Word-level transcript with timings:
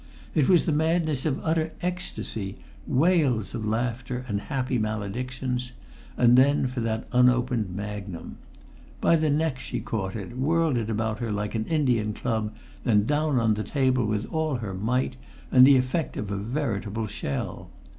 It 0.33 0.49
was 0.49 0.65
the 0.65 0.71
madness 0.71 1.27
of 1.27 1.39
utter 1.45 1.73
ecstasy 1.83 2.57
wails 2.87 3.53
of 3.53 3.63
laughter 3.67 4.25
and 4.27 4.41
happy 4.41 4.79
maledictions 4.79 5.73
and 6.17 6.35
then 6.35 6.65
for 6.65 6.79
that 6.79 7.07
unopened 7.11 7.69
magnum! 7.69 8.37
By 8.99 9.15
the 9.15 9.29
neck 9.29 9.59
she 9.59 9.79
caught 9.79 10.15
it, 10.15 10.35
whirled 10.35 10.79
it 10.79 10.89
about 10.89 11.19
her 11.19 11.31
like 11.31 11.53
an 11.53 11.65
Indian 11.67 12.13
club, 12.13 12.51
then 12.83 13.05
down 13.05 13.37
on 13.39 13.53
the 13.53 13.63
table 13.63 14.07
with 14.07 14.25
all 14.33 14.55
her 14.55 14.73
might 14.73 15.17
and 15.51 15.67
the 15.67 15.77
effect 15.77 16.17
of 16.17 16.31
a 16.31 16.35
veritable 16.37 17.05
shell. 17.05 17.69